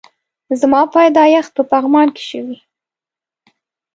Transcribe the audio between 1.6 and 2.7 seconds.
پغمان کی شوي